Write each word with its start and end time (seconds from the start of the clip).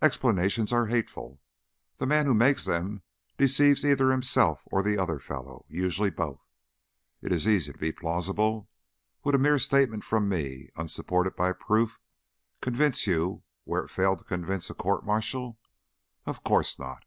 "Explanations 0.00 0.72
are 0.72 0.86
hateful. 0.86 1.42
The 1.96 2.06
man 2.06 2.26
who 2.26 2.34
makes 2.34 2.64
them 2.64 3.02
deceives 3.36 3.84
either 3.84 4.12
himself 4.12 4.62
or 4.70 4.84
the 4.84 4.96
other 4.96 5.18
fellow 5.18 5.64
usually 5.68 6.10
both. 6.12 6.46
It 7.20 7.32
is 7.32 7.48
easy 7.48 7.72
to 7.72 7.78
be 7.78 7.90
plausible. 7.90 8.70
Would 9.24 9.34
a 9.34 9.38
mere 9.38 9.58
statement 9.58 10.04
from 10.04 10.28
me, 10.28 10.68
unsupported 10.76 11.34
by 11.34 11.54
proof, 11.54 11.98
convince 12.60 13.08
you 13.08 13.42
where 13.64 13.82
it 13.82 13.90
failed 13.90 14.18
to 14.20 14.24
convince 14.24 14.70
a 14.70 14.74
court 14.74 15.04
martial? 15.04 15.58
Of 16.24 16.44
course 16.44 16.78
not. 16.78 17.04